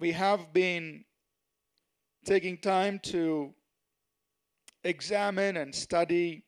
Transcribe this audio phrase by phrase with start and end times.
[0.00, 1.04] We have been
[2.24, 3.52] taking time to
[4.82, 6.42] examine and study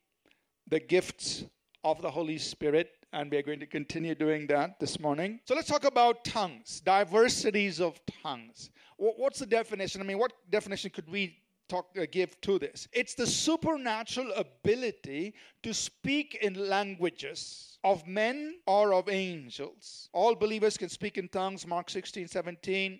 [0.69, 1.45] the gifts
[1.85, 5.39] of the Holy Spirit, and we are going to continue doing that this morning.
[5.45, 8.71] So let's talk about tongues, diversities of tongues.
[8.97, 10.01] What's the definition?
[10.01, 11.37] I mean, what definition could we
[11.69, 12.89] talk uh, give to this?
[12.91, 20.09] It's the supernatural ability to speak in languages of men or of angels.
[20.15, 22.99] All believers can speak in tongues, Mark 16, 17.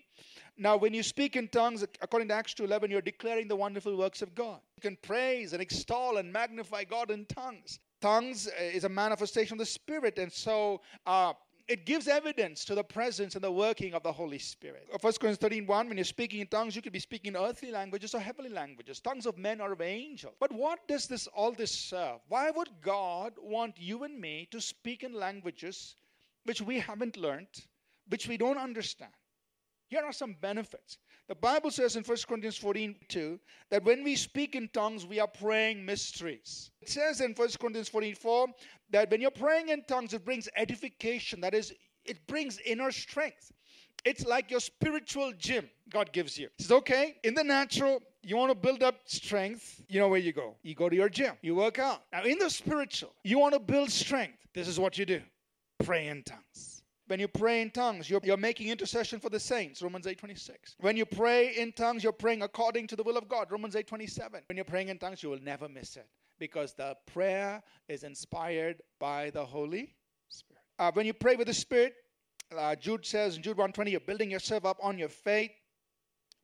[0.57, 4.21] Now, when you speak in tongues, according to Acts 2.11, you're declaring the wonderful works
[4.21, 4.59] of God.
[4.77, 7.79] You can praise and extol and magnify God in tongues.
[8.01, 11.33] Tongues uh, is a manifestation of the Spirit, and so uh,
[11.67, 14.87] it gives evidence to the presence and the working of the Holy Spirit.
[14.89, 17.71] 1 Corinthians 13 1, when you're speaking in tongues, you could be speaking in earthly
[17.71, 20.35] languages or heavenly languages, tongues of men or of angels.
[20.39, 22.19] But what does this all this serve?
[22.27, 25.95] Why would God want you and me to speak in languages
[26.43, 27.47] which we haven't learned,
[28.09, 29.13] which we don't understand?
[29.93, 30.97] Here are some benefits.
[31.27, 35.19] The Bible says in 1 Corinthians 14 2 that when we speak in tongues, we
[35.19, 36.71] are praying mysteries.
[36.81, 38.47] It says in 1 Corinthians 14 4
[38.89, 41.41] that when you're praying in tongues, it brings edification.
[41.41, 41.73] That is,
[42.05, 43.51] it brings inner strength.
[44.03, 46.49] It's like your spiritual gym God gives you.
[46.57, 47.17] It's okay.
[47.23, 49.79] In the natural, you want to build up strength.
[49.89, 50.55] You know where you go.
[50.63, 51.35] You go to your gym.
[51.43, 52.01] You work out.
[52.11, 54.39] Now, in the spiritual, you want to build strength.
[54.55, 55.21] This is what you do
[55.83, 56.72] pray in tongues.
[57.13, 60.77] When you pray in tongues, you're, you're making intercession for the saints, Romans 8 26.
[60.79, 63.85] When you pray in tongues, you're praying according to the will of God, Romans 8
[63.85, 64.41] 27.
[64.47, 66.07] When you're praying in tongues, you will never miss it
[66.39, 69.93] because the prayer is inspired by the Holy
[70.27, 70.63] Spirit.
[70.79, 71.93] Uh, when you pray with the Spirit,
[72.57, 75.51] uh, Jude says in Jude 120, you're building yourself up on your faith.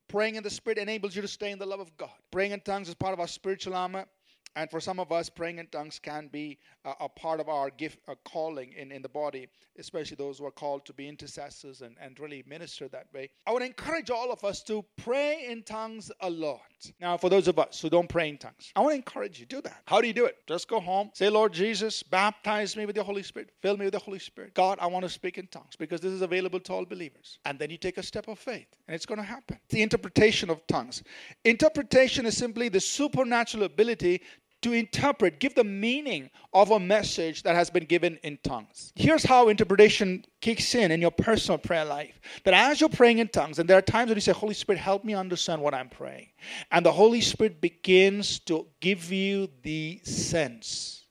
[0.08, 2.12] Praying in the Spirit enables you to stay in the love of God.
[2.30, 4.06] Praying in tongues is part of our spiritual armor.
[4.56, 7.70] And for some of us, praying in tongues can be a, a part of our
[7.70, 9.48] gift, a calling in, in the body,
[9.78, 13.30] especially those who are called to be intercessors and, and really minister that way.
[13.48, 16.62] I would encourage all of us to pray in tongues a lot.
[17.00, 19.46] Now, for those of us who don't pray in tongues, I want to encourage you
[19.46, 19.82] do that.
[19.86, 20.38] How do you do it?
[20.48, 23.94] Just go home, say, Lord Jesus, baptize me with the Holy Spirit, fill me with
[23.94, 24.54] the Holy Spirit.
[24.54, 27.40] God, I want to speak in tongues because this is available to all believers.
[27.46, 29.60] And then you take a step of faith, and it's going to happen.
[29.70, 31.04] The interpretation of tongues.
[31.46, 34.22] Interpretation is simply the supernatural ability
[34.62, 38.92] to interpret, give the meaning of a message that has been given in tongues.
[38.96, 42.20] Here's how interpretation kicks in in your personal prayer life.
[42.44, 44.80] That as you're praying in tongues, and there are times when you say, Holy Spirit,
[44.80, 46.28] help me understand what I'm praying.
[46.72, 51.06] And the Holy Spirit begins to give you the sense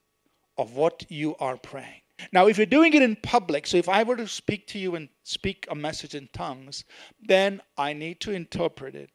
[0.57, 2.03] of what you are praying.
[2.33, 4.97] Now, if you're doing it in public, so if I were to speak to you
[4.97, 6.85] and speak a message in tongues,
[7.21, 9.11] then I need to interpret it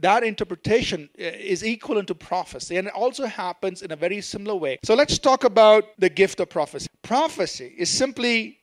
[0.00, 4.54] that interpretation uh, is equivalent to prophecy and it also happens in a very similar
[4.54, 4.78] way.
[4.84, 6.88] So let's talk about the gift of prophecy.
[7.02, 8.58] Prophecy is simply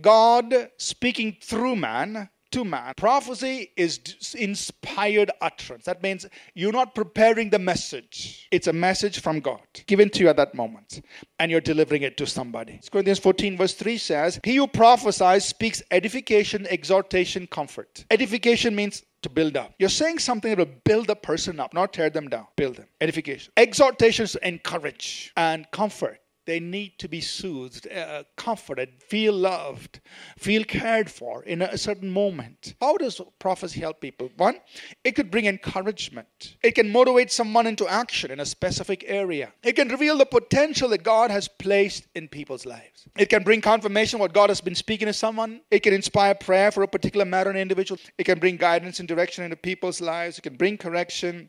[0.00, 2.94] God speaking through man to man.
[2.96, 4.00] Prophecy is
[4.36, 5.84] inspired utterance.
[5.84, 8.48] That means you're not preparing the message.
[8.50, 11.04] It's a message from God given to you at that moment,
[11.38, 12.80] and you're delivering it to somebody.
[12.90, 18.04] Corinthians 14, verse 3 says, He who prophesies speaks edification, exhortation, comfort.
[18.10, 19.74] Edification means to build up.
[19.78, 22.46] You're saying something that will build the person up, not tear them down.
[22.56, 22.86] Build them.
[23.00, 23.52] Edification.
[23.56, 26.20] Exhortations encourage and comfort.
[26.50, 30.00] They need to be soothed, uh, comforted, feel loved,
[30.36, 32.74] feel cared for in a certain moment.
[32.80, 34.30] How does prophecy help people?
[34.36, 34.56] One,
[35.04, 36.56] it could bring encouragement.
[36.64, 39.52] It can motivate someone into action in a specific area.
[39.62, 43.06] It can reveal the potential that God has placed in people's lives.
[43.16, 45.60] It can bring confirmation what God has been speaking to someone.
[45.70, 48.00] It can inspire prayer for a particular matter in an individual.
[48.18, 50.36] It can bring guidance and direction into people's lives.
[50.36, 51.48] It can bring correction.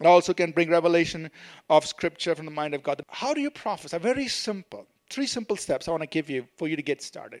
[0.00, 1.30] It also can bring revelation
[1.70, 3.02] of scripture from the mind of God.
[3.08, 3.96] How do you prophesy?
[3.98, 4.86] Very simple.
[5.08, 7.40] Three simple steps I want to give you for you to get started.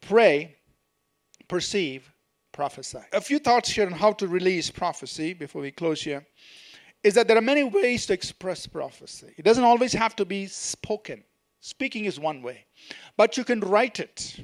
[0.00, 0.56] Pray,
[1.48, 2.10] perceive,
[2.52, 3.00] prophesy.
[3.12, 6.26] A few thoughts here on how to release prophecy before we close here
[7.02, 9.34] is that there are many ways to express prophecy.
[9.36, 11.22] It doesn't always have to be spoken.
[11.60, 12.64] Speaking is one way,
[13.16, 14.40] but you can write it.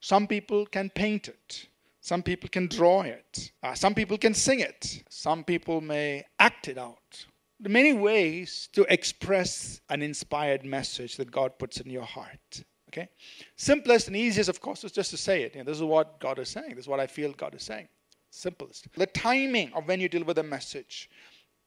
[0.00, 1.66] Some people can paint it.
[2.10, 3.52] Some people can draw it.
[3.62, 5.04] Uh, some people can sing it.
[5.08, 7.24] Some people may act it out.
[7.60, 12.64] There are many ways to express an inspired message that God puts in your heart.
[12.88, 13.08] Okay?
[13.54, 15.54] Simplest and easiest, of course, is just to say it.
[15.54, 16.70] You know, this is what God is saying.
[16.70, 17.86] This is what I feel God is saying.
[18.30, 18.88] Simplest.
[18.96, 21.08] The timing of when you deliver the message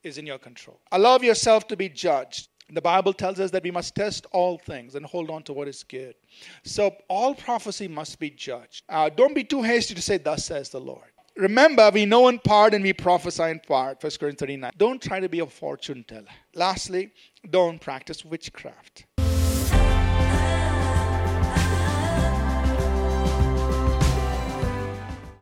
[0.03, 0.81] is in your control.
[0.91, 2.49] Allow yourself to be judged.
[2.71, 5.67] The Bible tells us that we must test all things and hold on to what
[5.67, 6.15] is good.
[6.63, 8.83] So all prophecy must be judged.
[8.89, 11.03] Uh, don't be too hasty to say, Thus says the Lord.
[11.35, 14.01] Remember, we know in part and we prophesy in part.
[14.03, 14.71] 1 Corinthians 39.
[14.77, 16.27] Don't try to be a fortune teller.
[16.53, 17.11] Lastly,
[17.49, 19.05] don't practice witchcraft.